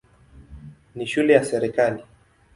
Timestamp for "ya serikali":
1.33-2.03